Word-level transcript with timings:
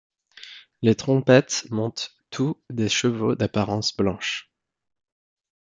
Les 0.81 0.95
trompettes 0.95 1.67
montent 1.69 2.17
tous 2.31 2.57
des 2.71 2.89
chevaux 2.89 3.35
d'apparence 3.35 3.95
blanche. 3.95 4.49